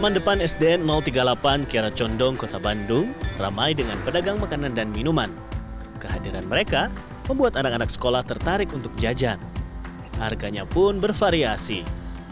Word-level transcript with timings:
Halaman 0.00 0.16
depan 0.16 0.40
SDN 0.40 0.88
038 0.88 1.68
Kiara 1.68 1.92
Condong, 1.92 2.32
Kota 2.32 2.56
Bandung, 2.56 3.12
ramai 3.36 3.76
dengan 3.76 4.00
pedagang 4.00 4.40
makanan 4.40 4.72
dan 4.72 4.88
minuman. 4.96 5.28
Kehadiran 6.00 6.48
mereka 6.48 6.88
membuat 7.28 7.60
anak-anak 7.60 7.92
sekolah 7.92 8.24
tertarik 8.24 8.72
untuk 8.72 8.88
jajan. 8.96 9.36
Harganya 10.16 10.64
pun 10.64 11.04
bervariasi, 11.04 11.84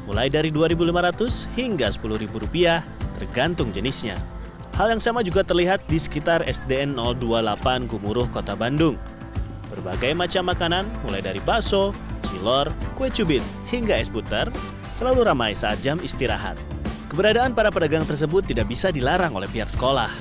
mulai 0.08 0.32
dari 0.32 0.48
Rp2.500 0.48 1.52
hingga 1.60 1.92
Rp10.000 1.92 2.80
tergantung 3.20 3.68
jenisnya. 3.76 4.16
Hal 4.72 4.88
yang 4.88 5.04
sama 5.04 5.20
juga 5.20 5.44
terlihat 5.44 5.84
di 5.92 6.00
sekitar 6.00 6.48
SDN 6.48 6.96
028 6.96 7.84
Gumuruh, 7.84 8.32
Kota 8.32 8.56
Bandung. 8.56 8.96
Berbagai 9.68 10.16
macam 10.16 10.48
makanan, 10.48 10.88
mulai 11.04 11.20
dari 11.20 11.44
bakso, 11.44 11.92
cilor, 12.32 12.72
kue 12.96 13.12
cubit, 13.12 13.44
hingga 13.68 14.00
es 14.00 14.08
puter, 14.08 14.48
selalu 14.96 15.28
ramai 15.28 15.52
saat 15.52 15.84
jam 15.84 16.00
istirahat. 16.00 16.56
Keberadaan 17.08 17.56
para 17.56 17.72
pedagang 17.72 18.04
tersebut 18.04 18.44
tidak 18.44 18.68
bisa 18.68 18.92
dilarang 18.92 19.32
oleh 19.32 19.48
pihak 19.48 19.72
sekolah. 19.72 20.12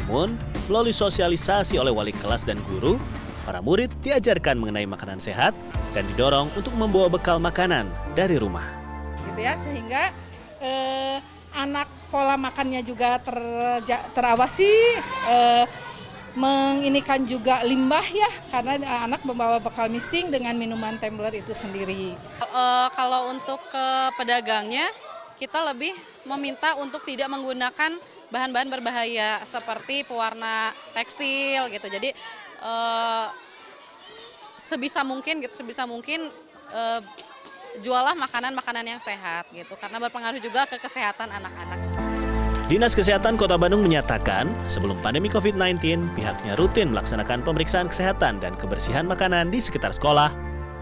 Namun, 0.00 0.32
melalui 0.64 0.96
sosialisasi 0.96 1.76
oleh 1.76 1.92
wali 1.92 2.16
kelas 2.16 2.40
dan 2.40 2.56
guru, 2.64 2.96
para 3.44 3.60
murid 3.60 3.92
diajarkan 4.00 4.56
mengenai 4.56 4.88
makanan 4.88 5.20
sehat 5.20 5.52
dan 5.92 6.08
didorong 6.08 6.48
untuk 6.56 6.72
membawa 6.72 7.12
bekal 7.12 7.36
makanan 7.36 7.86
dari 8.16 8.40
rumah. 8.40 8.64
gitu 9.28 9.44
ya 9.44 9.54
sehingga 9.60 10.02
eh, 10.64 11.20
anak 11.52 11.84
pola 12.08 12.40
makannya 12.40 12.80
juga 12.80 13.20
terja- 13.20 14.08
terawasi 14.16 14.72
eh, 15.28 15.64
menginikan 16.32 17.28
juga 17.28 17.60
limbah 17.60 18.04
ya 18.08 18.30
karena 18.48 19.04
anak 19.04 19.20
membawa 19.28 19.60
bekal 19.60 19.92
missing 19.92 20.32
dengan 20.32 20.56
minuman 20.56 20.96
tumbler 20.96 21.36
itu 21.36 21.52
sendiri. 21.52 22.16
Eh, 22.40 22.88
kalau 22.96 23.28
untuk 23.28 23.60
ke 23.68 23.86
pedagangnya, 24.16 24.88
kita 25.36 25.72
lebih 25.72 25.92
meminta 26.24 26.74
untuk 26.80 27.04
tidak 27.04 27.28
menggunakan 27.30 27.96
bahan-bahan 28.32 28.68
berbahaya 28.68 29.38
seperti 29.46 30.02
pewarna 30.02 30.74
tekstil 30.96 31.70
gitu. 31.70 31.86
Jadi 31.86 32.10
eh, 32.64 33.26
sebisa 34.58 35.06
mungkin 35.06 35.44
gitu, 35.44 35.54
sebisa 35.54 35.86
mungkin 35.86 36.26
eh, 36.74 37.00
jualah 37.84 38.16
makanan-makanan 38.16 38.96
yang 38.96 39.00
sehat 39.00 39.46
gitu, 39.52 39.76
karena 39.76 40.00
berpengaruh 40.00 40.40
juga 40.40 40.64
ke 40.64 40.80
kesehatan 40.80 41.28
anak-anak. 41.28 41.78
Dinas 42.66 42.98
Kesehatan 42.98 43.38
Kota 43.38 43.54
Bandung 43.54 43.86
menyatakan, 43.86 44.50
sebelum 44.66 44.98
pandemi 44.98 45.30
COVID-19, 45.30 45.78
pihaknya 46.18 46.58
rutin 46.58 46.90
melaksanakan 46.90 47.46
pemeriksaan 47.46 47.86
kesehatan 47.86 48.42
dan 48.42 48.58
kebersihan 48.58 49.06
makanan 49.06 49.54
di 49.54 49.62
sekitar 49.62 49.94
sekolah 49.94 50.34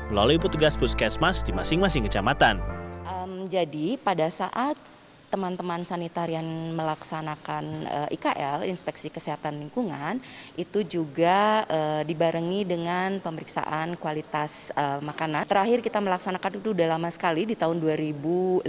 melalui 0.09 0.41
petugas 0.41 0.81
puskesmas 0.81 1.45
di 1.45 1.53
masing-masing 1.53 2.09
kecamatan. 2.09 2.84
Em, 3.05 3.44
jadi 3.52 4.00
pada 4.00 4.33
saat 4.33 4.80
teman-teman 5.28 5.83
sanitarian 5.83 6.47
melaksanakan 6.78 7.64
eh, 7.84 8.14
IKL 8.16 8.70
(Inspeksi 8.70 9.10
Kesehatan 9.10 9.60
Lingkungan) 9.60 10.22
itu 10.55 10.86
juga 10.86 11.66
eh, 11.66 12.02
dibarengi 12.06 12.62
dengan 12.64 13.19
pemeriksaan 13.19 13.98
kualitas 14.00 14.70
eh, 14.72 15.02
makanan. 15.02 15.44
Terakhir 15.44 15.82
kita 15.84 15.98
melaksanakan 16.00 16.62
itu 16.62 16.70
udah 16.70 16.97
lama 16.97 17.10
sekali 17.10 17.44
di 17.50 17.58
tahun 17.58 17.82
2015. 17.82 18.64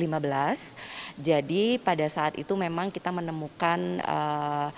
Jadi 1.22 1.80
pada 1.80 2.06
saat 2.10 2.34
itu 2.36 2.52
memang 2.58 2.90
kita 2.90 3.14
menemukan 3.14 3.80
eh, 4.02 4.70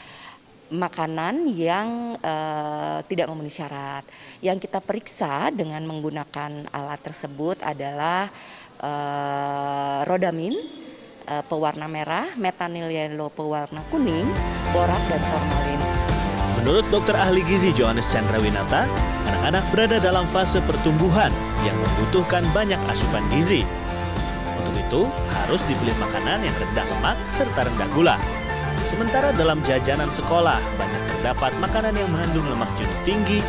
makanan 0.67 1.47
yang 1.55 2.19
eh, 2.19 2.99
tidak 3.07 3.31
memenuhi 3.31 3.53
syarat. 3.53 4.03
Yang 4.43 4.67
kita 4.67 4.83
periksa 4.83 5.55
dengan 5.55 5.81
menggunakan 5.87 6.67
alat 6.67 6.99
tersebut 6.99 7.63
adalah 7.63 8.27
eh, 8.81 9.99
rodamin, 10.05 10.55
eh, 11.27 11.43
pewarna 11.45 11.85
merah, 11.85 12.29
metanil 12.37 12.89
yellow 12.89 13.29
pewarna 13.29 13.81
kuning, 13.89 14.27
borak 14.71 15.01
dan 15.09 15.21
formalin. 15.27 15.81
Menurut 16.61 16.85
dokter 16.91 17.15
ahli 17.15 17.45
gizi 17.47 17.71
Johannes 17.71 18.11
Chandrawinata, 18.11 18.89
anak-anak 19.29 19.63
berada 19.71 19.97
dalam 20.03 20.25
fase 20.27 20.59
pertumbuhan 20.65 21.31
yang 21.63 21.77
membutuhkan 21.79 22.43
banyak 22.51 22.79
asupan 22.91 23.23
gizi. 23.31 23.63
Untuk 24.59 24.75
itu, 24.75 25.01
harus 25.31 25.63
dipilih 25.69 25.95
makanan 26.01 26.43
yang 26.43 26.55
rendah 26.59 26.85
lemak 26.91 27.17
serta 27.31 27.71
rendah 27.71 27.89
gula. 27.95 28.17
Sementara 28.87 29.31
dalam 29.31 29.63
jajanan 29.63 30.11
sekolah, 30.11 30.59
banyak 30.79 31.03
terdapat 31.15 31.51
makanan 31.59 31.95
yang 31.95 32.09
mengandung 32.11 32.47
lemak 32.51 32.71
jenuh 32.75 32.99
tinggi 33.07 33.39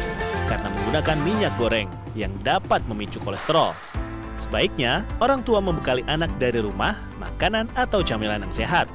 karena 0.47 0.71
menggunakan 0.71 1.19
minyak 1.23 1.53
goreng 1.59 1.89
yang 2.15 2.31
dapat 2.47 2.83
memicu 2.87 3.19
kolesterol. 3.23 3.75
Sebaiknya, 4.39 5.03
orang 5.19 5.43
tua 5.43 5.59
membekali 5.59 6.07
anak 6.07 6.31
dari 6.39 6.63
rumah 6.63 6.95
makanan 7.19 7.67
atau 7.75 8.01
camilan 8.07 8.43
yang 8.47 8.55
sehat. 8.55 8.87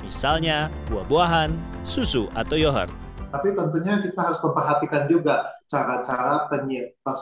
Misalnya, 0.00 0.72
buah-buahan, 0.88 1.52
susu, 1.84 2.26
atau 2.32 2.56
yogurt. 2.56 2.88
tapi 3.26 3.52
tentunya 3.52 4.00
kita 4.00 4.16
harus 4.16 4.40
memperhatikan 4.40 5.04
juga 5.10 5.44
cara-cara 5.68 6.48
penyiapan 6.48 7.16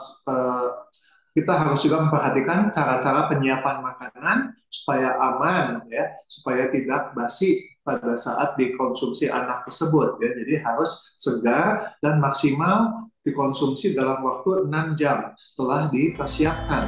kita 1.35 1.51
harus 1.51 1.83
juga 1.83 1.99
memperhatikan 2.07 2.71
cara-cara 2.71 3.27
penyiapan 3.27 3.83
makanan 3.83 4.37
supaya 4.71 5.19
aman 5.19 5.83
ya 5.91 6.07
supaya 6.31 6.71
tidak 6.71 7.11
basi 7.11 7.59
pada 7.83 8.15
saat 8.15 8.55
dikonsumsi 8.55 9.27
anak 9.27 9.67
tersebut 9.67 10.15
ya 10.23 10.31
jadi 10.31 10.63
harus 10.63 11.19
segar 11.19 11.99
dan 11.99 12.23
maksimal 12.23 13.11
dikonsumsi 13.27 13.91
dalam 13.91 14.23
waktu 14.23 14.71
6 14.71 14.95
jam 14.95 15.35
setelah 15.35 15.91
dipersiapkan. 15.91 16.87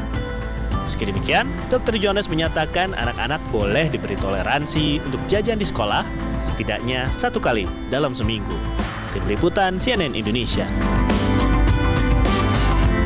Meski 0.88 1.04
demikian, 1.04 1.52
Dr. 1.68 2.00
Jonas 2.00 2.32
menyatakan 2.32 2.96
anak-anak 2.96 3.44
boleh 3.52 3.92
diberi 3.92 4.16
toleransi 4.16 5.04
untuk 5.04 5.20
jajan 5.28 5.60
di 5.60 5.68
sekolah 5.68 6.08
setidaknya 6.48 7.12
satu 7.12 7.44
kali 7.44 7.68
dalam 7.92 8.16
seminggu. 8.16 8.56
Tim 9.12 9.28
Liputan 9.28 9.76
CNN 9.76 10.16
Indonesia. 10.16 10.64